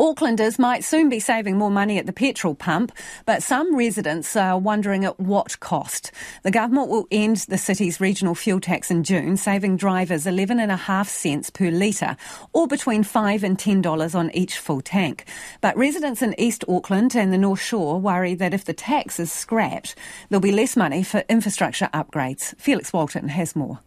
Aucklanders 0.00 0.58
might 0.58 0.82
soon 0.82 1.10
be 1.10 1.20
saving 1.20 1.58
more 1.58 1.70
money 1.70 1.98
at 1.98 2.06
the 2.06 2.12
petrol 2.14 2.54
pump, 2.54 2.90
but 3.26 3.42
some 3.42 3.76
residents 3.76 4.34
are 4.34 4.58
wondering 4.58 5.04
at 5.04 5.20
what 5.20 5.60
cost. 5.60 6.10
The 6.42 6.50
government 6.50 6.88
will 6.88 7.06
end 7.10 7.44
the 7.50 7.58
city's 7.58 8.00
regional 8.00 8.34
fuel 8.34 8.60
tax 8.60 8.90
in 8.90 9.04
June, 9.04 9.36
saving 9.36 9.76
drivers 9.76 10.24
11.5 10.24 11.06
cents 11.06 11.50
per 11.50 11.70
litre, 11.70 12.16
or 12.54 12.66
between 12.66 13.02
5 13.02 13.44
and 13.44 13.58
$10 13.58 14.14
on 14.14 14.30
each 14.30 14.58
full 14.58 14.80
tank. 14.80 15.26
But 15.60 15.76
residents 15.76 16.22
in 16.22 16.34
East 16.40 16.64
Auckland 16.66 17.14
and 17.14 17.30
the 17.30 17.36
North 17.36 17.60
Shore 17.60 18.00
worry 18.00 18.34
that 18.36 18.54
if 18.54 18.64
the 18.64 18.72
tax 18.72 19.20
is 19.20 19.30
scrapped, 19.30 19.96
there'll 20.30 20.40
be 20.40 20.50
less 20.50 20.78
money 20.78 21.02
for 21.02 21.24
infrastructure 21.28 21.90
upgrades. 21.92 22.58
Felix 22.58 22.90
Walton 22.94 23.28
has 23.28 23.54
more. 23.54 23.80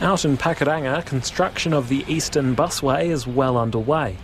Out 0.00 0.24
in 0.24 0.38
Pakuranga, 0.38 1.04
construction 1.04 1.74
of 1.74 1.90
the 1.90 2.02
Eastern 2.08 2.56
Busway 2.56 3.08
is 3.08 3.26
well 3.26 3.58
underway. 3.58 4.16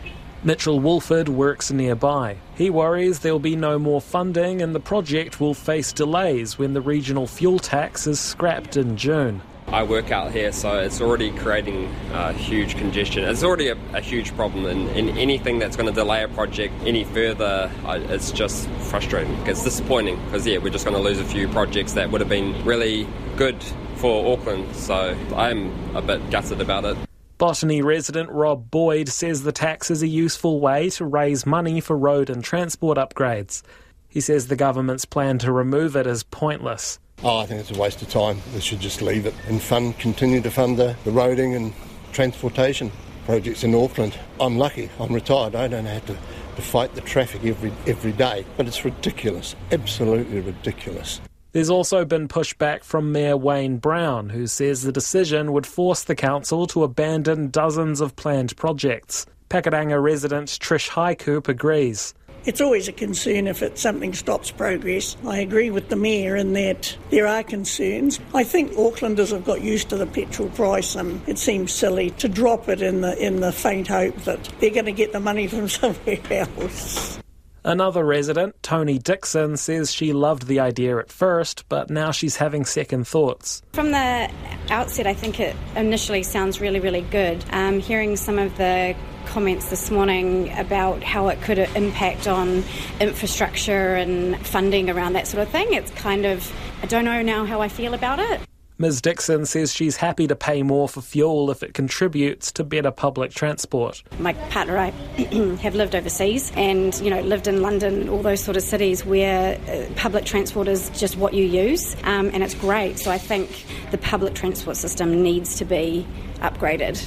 Mitchell 0.43 0.81
Wolford 0.81 1.29
works 1.29 1.71
nearby. 1.71 2.39
He 2.55 2.71
worries 2.71 3.19
there'll 3.19 3.39
be 3.39 3.57
no 3.57 3.79
more 3.79 4.01
funding 4.01 4.63
and 4.63 4.75
the 4.75 4.81
project 4.81 5.39
will 5.39 5.53
face 5.53 5.93
delays 5.93 6.59
when 6.59 6.73
the 6.73 6.81
regional 6.81 7.27
fuel 7.27 7.59
tax 7.59 8.07
is 8.07 8.19
scrapped 8.19 8.79
in 8.79 8.97
June. 8.97 9.43
I 9.69 9.83
work 9.83 10.11
out 10.11 10.33
here, 10.33 10.51
so 10.51 10.79
it's 10.79 11.03
already 11.03 11.31
creating 11.31 11.89
uh, 12.13 12.33
huge 12.33 12.77
congestion. 12.77 13.23
It's 13.25 13.45
already 13.45 13.69
a, 13.69 13.77
a 13.93 14.01
huge 14.01 14.35
problem, 14.35 14.65
and, 14.65 14.89
and, 14.97 15.17
anything 15.17 15.61
that's 15.61 15.77
going 15.77 15.89
to 15.89 15.95
delay 15.95 16.25
a 16.25 16.29
project 16.29 16.75
any 16.87 17.05
further, 17.05 17.71
uh, 17.85 18.01
it's 18.09 18.33
just 18.33 18.69
frustrating. 18.89 19.33
It's 19.47 19.63
disappointing 19.63 20.19
because, 20.25 20.45
yeah, 20.45 20.59
we're 20.59 20.73
just 20.73 20.87
going 20.87 20.97
to 20.97 21.03
lose 21.03 21.21
a 21.21 21.25
few 21.25 21.47
projects 21.49 21.93
that 21.93 22.11
would 22.11 22.21
have 22.21 22.31
been 22.31 22.65
really 22.65 23.07
good 23.37 23.63
for 23.97 24.33
Auckland, 24.33 24.75
so 24.75 25.17
I'm 25.37 25.95
a 25.95 26.03
bit 26.03 26.31
gutted 26.31 26.61
about 26.61 26.85
it. 26.87 27.10
Botany 27.41 27.81
resident 27.81 28.29
Rob 28.29 28.71
Boyd 28.71 29.09
says 29.09 29.45
the 29.45 29.51
tax 29.51 29.91
is 29.91 30.03
a 30.03 30.07
useful 30.07 30.61
way 30.61 30.91
to 30.91 31.07
raise 31.07 31.47
money 31.47 31.81
for 31.81 31.97
road 31.97 32.29
and 32.29 32.45
transport 32.45 32.99
upgrades. 32.99 33.63
He 34.11 34.21
says 34.21 34.49
the 34.49 34.57
government's 34.57 35.07
plan 35.07 35.39
to 35.39 35.51
remove 35.51 35.97
it 35.97 36.07
is 36.07 36.23
pointless. 36.23 36.99
Oh, 37.25 37.39
I 37.39 37.47
think 37.47 37.61
it's 37.61 37.71
a 37.71 37.81
waste 37.81 38.03
of 38.03 38.11
time. 38.11 38.43
They 38.53 38.61
should 38.61 38.81
just 38.81 39.01
leave 39.01 39.25
it 39.25 39.33
and 39.49 39.63
fund, 39.63 39.99
continue 39.99 40.43
to 40.43 40.51
fund 40.51 40.77
the, 40.77 40.95
the 41.05 41.13
roading 41.13 41.57
and 41.57 41.73
transportation 42.13 42.93
projects 43.25 43.65
in 43.65 43.75
Auckland. 43.75 44.19
I'm 44.39 44.59
lucky. 44.59 44.91
I'm 45.01 45.15
retired. 45.15 45.55
I 45.55 45.67
don't 45.67 45.87
have 45.87 46.05
to, 46.09 46.19
to 46.57 46.61
fight 46.61 46.95
the 46.95 47.01
traffic 47.01 47.43
every 47.47 47.73
every 47.87 48.13
day. 48.13 48.45
But 48.59 48.69
it's 48.69 48.85
ridiculous. 48.85 49.57
Absolutely 49.73 50.41
ridiculous. 50.41 51.23
There's 51.53 51.71
also 51.71 52.05
been 52.05 52.29
pushback 52.29 52.85
from 52.85 53.11
Mayor 53.11 53.37
Wayne 53.37 53.79
Brown, 53.79 54.29
who 54.29 54.47
says 54.47 54.83
the 54.83 54.93
decision 54.93 55.53
would 55.53 55.67
force 55.67 56.05
the 56.05 56.15
council 56.15 56.67
to 56.69 56.85
abandon 56.85 57.51
dozens 57.51 58.01
of 58.01 58.15
planned 58.15 58.57
projects. 58.57 59.27
Pakuranga 59.49 60.01
resident 60.01 60.49
Trish 60.49 60.89
Highcoop 60.89 61.49
agrees. 61.49 62.15
It's 62.45 62.61
always 62.61 62.89
a 62.89 62.93
concern 62.93 63.49
if 63.49 63.63
it, 63.63 63.79
something 63.79 64.15
stops 64.15 64.51
progress. 64.51 65.17
I 65.27 65.41
agree 65.41 65.71
with 65.71 65.89
the 65.89 65.97
Mayor 65.97 66.37
in 66.37 66.55
that 66.55 66.97
there 67.11 67.27
are 67.27 67.43
concerns. 67.43 68.19
I 68.33 68.45
think 68.45 68.73
Aucklanders 68.73 69.33
have 69.33 69.45
got 69.45 69.61
used 69.61 69.91
to 69.91 69.97
the 69.97 70.07
petrol 70.07 70.49
price 70.51 70.95
and 70.95 71.21
it 71.29 71.37
seems 71.37 71.73
silly 71.73 72.11
to 72.13 72.29
drop 72.29 72.69
it 72.69 72.81
in 72.81 73.03
the, 73.03 73.19
in 73.19 73.41
the 73.41 73.53
faint 73.53 73.89
hope 73.89 74.17
that 74.23 74.49
they're 74.61 74.71
going 74.71 74.87
to 74.87 74.93
get 74.93 75.13
the 75.13 75.21
money 75.21 75.49
from 75.49 75.69
somewhere 75.69 76.21
else. 76.31 77.20
Another 77.65 78.05
resident, 78.05 78.61
Tony 78.63 78.99
Dixon, 78.99 79.57
says 79.57 79.93
she 79.93 80.13
loved 80.13 80.47
the 80.47 80.61
idea 80.61 80.99
at 80.99 81.11
first, 81.11 81.69
but 81.69 81.91
now 81.91 82.11
she's 82.11 82.37
having 82.37 82.65
second 82.65 83.07
thoughts. 83.07 83.63
From 83.73 83.91
the 83.91 84.31
outset, 84.71 85.07
I 85.07 85.15
think 85.15 85.41
it 85.41 85.55
initially 85.77 86.23
sounds 86.23 86.61
really, 86.61 86.81
really 86.81 87.03
good. 87.03 87.45
Um, 87.51 87.81
hearing 87.81 88.17
some 88.17 88.39
of 88.39 88.57
the 88.57 88.95
comments 89.27 89.71
this 89.71 89.91
morning 89.91 90.51
about 90.59 91.03
how 91.03 91.29
it 91.29 91.41
could 91.43 91.59
impact 91.59 92.27
on 92.27 92.65
infrastructure 92.99 93.95
and 93.95 94.45
funding 94.47 94.91
around 94.91 95.13
that 95.13 95.27
sort 95.27 95.43
of 95.43 95.49
thing, 95.51 95.73
it's 95.73 95.91
kind 95.93 96.25
of, 96.25 96.53
I 96.83 96.87
don't 96.87 97.05
know 97.05 97.23
now 97.23 97.45
how 97.45 97.61
I 97.61 97.69
feel 97.69 97.95
about 97.95 98.19
it. 98.19 98.41
Ms 98.81 99.03
Dixon 99.03 99.45
says 99.45 99.75
she's 99.75 99.97
happy 99.97 100.27
to 100.27 100.35
pay 100.35 100.63
more 100.63 100.89
for 100.89 101.03
fuel 101.03 101.51
if 101.51 101.63
it 101.63 101.75
contributes 101.75 102.51
to 102.53 102.65
better 102.65 102.91
public 102.91 103.31
transport. 103.31 104.03
My 104.19 104.33
partner 104.33 104.79
and 104.79 104.95
I 105.21 105.57
have 105.61 105.75
lived 105.75 105.95
overseas 105.95 106.51
and, 106.57 106.99
you 107.01 107.11
know, 107.11 107.21
lived 107.21 107.47
in 107.47 107.61
London, 107.61 108.09
all 108.09 108.23
those 108.23 108.43
sort 108.43 108.57
of 108.57 108.63
cities 108.63 109.05
where 109.05 109.59
uh, 109.69 109.93
public 109.97 110.25
transport 110.25 110.67
is 110.67 110.89
just 110.99 111.19
what 111.19 111.35
you 111.35 111.45
use 111.45 111.95
um, 112.05 112.31
and 112.33 112.43
it's 112.43 112.55
great. 112.55 112.99
So 112.99 113.11
I 113.11 113.19
think 113.19 113.67
the 113.91 113.99
public 113.99 114.33
transport 114.33 114.79
system 114.79 115.23
needs 115.23 115.57
to 115.57 115.67
be 115.67 116.07
upgraded. 116.37 117.05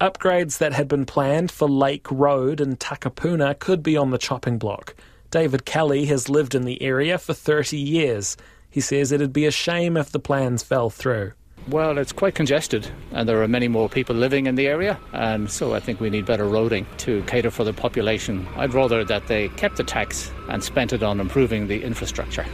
Upgrades 0.00 0.58
that 0.58 0.72
had 0.72 0.86
been 0.86 1.04
planned 1.04 1.50
for 1.50 1.68
Lake 1.68 2.08
Road 2.12 2.60
and 2.60 2.78
Takapuna 2.78 3.58
could 3.58 3.82
be 3.82 3.96
on 3.96 4.12
the 4.12 4.18
chopping 4.18 4.56
block. 4.56 4.94
David 5.32 5.64
Kelly 5.64 6.04
has 6.06 6.28
lived 6.28 6.54
in 6.54 6.64
the 6.64 6.80
area 6.80 7.18
for 7.18 7.34
30 7.34 7.76
years. 7.76 8.36
He 8.70 8.80
says 8.80 9.12
it'd 9.12 9.32
be 9.32 9.46
a 9.46 9.50
shame 9.50 9.96
if 9.96 10.10
the 10.10 10.18
plans 10.18 10.62
fell 10.62 10.90
through. 10.90 11.32
Well, 11.68 11.98
it's 11.98 12.12
quite 12.12 12.34
congested, 12.34 12.90
and 13.12 13.28
there 13.28 13.42
are 13.42 13.48
many 13.48 13.68
more 13.68 13.88
people 13.90 14.16
living 14.16 14.46
in 14.46 14.54
the 14.54 14.68
area, 14.68 14.98
and 15.12 15.50
so 15.50 15.74
I 15.74 15.80
think 15.80 16.00
we 16.00 16.08
need 16.08 16.24
better 16.24 16.44
roading 16.44 16.86
to 16.98 17.22
cater 17.24 17.50
for 17.50 17.64
the 17.64 17.74
population. 17.74 18.46
I'd 18.56 18.72
rather 18.72 19.04
that 19.04 19.26
they 19.26 19.48
kept 19.50 19.76
the 19.76 19.84
tax 19.84 20.30
and 20.48 20.64
spent 20.64 20.94
it 20.94 21.02
on 21.02 21.20
improving 21.20 21.66
the 21.66 21.82
infrastructure. 21.82 22.46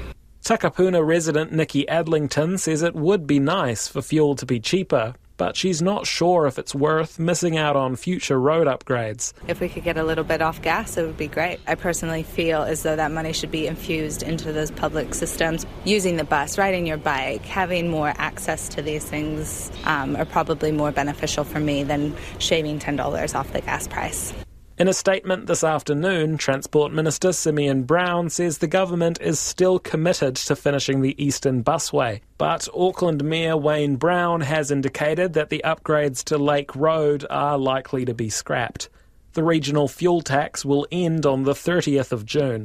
Takapuna 0.45 1.07
resident 1.07 1.53
Nikki 1.53 1.85
Adlington 1.87 2.59
says 2.59 2.83
it 2.83 2.95
would 2.95 3.27
be 3.27 3.39
nice 3.39 3.87
for 3.87 4.03
fuel 4.03 4.35
to 4.35 4.45
be 4.45 4.59
cheaper, 4.59 5.15
but 5.37 5.57
she's 5.57 5.83
not 5.83 6.07
sure 6.07 6.47
if 6.47 6.59
it's 6.59 6.75
worth 6.75 7.19
missing 7.19 7.57
out 7.57 7.77
on 7.77 7.97
future 7.97 8.39
road 8.39 8.67
upgrades. 8.67 9.33
If 9.49 9.61
we 9.61 9.69
could 9.69 9.85
get 9.85 9.97
a 9.97 10.05
little 10.05 10.25
bit 10.25 10.43
off 10.43 10.61
gas, 10.63 10.97
it 10.97 11.07
would 11.07 11.17
be 11.17 11.29
great. 11.29 11.61
I 11.67 11.75
personally 11.75 12.23
feel 12.23 12.63
as 12.63 12.83
though 12.83 12.97
that 12.97 13.11
money 13.11 13.33
should 13.33 13.51
be 13.51 13.67
infused 13.67 14.23
into 14.23 14.53
those 14.53 14.71
public 14.71 15.15
systems. 15.15 15.67
Using 15.85 16.17
the 16.17 16.25
bus, 16.25 16.59
riding 16.59 16.87
your 16.87 16.99
bike, 16.99 17.45
having 17.45 17.89
more 17.89 18.13
access 18.17 18.69
to 18.71 18.83
these 18.83 19.05
things 19.05 19.71
um, 19.85 20.17
are 20.17 20.25
probably 20.25 20.73
more 20.73 20.93
beneficial 20.93 21.45
for 21.45 21.61
me 21.61 21.83
than 21.83 22.15
shaving 22.39 22.79
$10 22.79 23.35
off 23.35 23.53
the 23.53 23.61
gas 23.61 23.89
price. 23.89 24.35
In 24.77 24.89
a 24.89 24.93
statement 24.93 25.47
this 25.47 25.63
afternoon, 25.63 26.37
Transport 26.37 26.93
Minister 26.93 27.33
Simeon 27.33 27.85
Brown 27.85 28.29
says 28.29 28.59
the 28.59 28.67
government 28.67 29.21
is 29.21 29.39
still 29.39 29.79
committed 29.79 30.35
to 30.35 30.57
finishing 30.57 31.01
the 31.01 31.15
Eastern 31.25 31.63
Busway. 31.63 32.23
But 32.39 32.67
Auckland 32.75 33.23
Mayor 33.23 33.57
Wayne 33.57 33.95
Brown 33.95 34.41
has 34.41 34.73
indicated 34.73 35.35
that 35.35 35.49
the 35.49 35.63
upgrades 35.65 36.25
to 36.25 36.39
Lake 36.39 36.75
Road 36.75 37.25
are 37.31 37.57
likely 37.57 38.05
to 38.05 38.15
be 38.15 38.29
scrapped. 38.29 38.89
The 39.35 39.45
regional 39.45 39.87
fuel 39.87 40.23
tax 40.23 40.65
will 40.65 40.89
end 40.91 41.25
on 41.25 41.45
the 41.45 41.55
30th 41.55 42.11
of 42.11 42.27
June. 42.27 42.63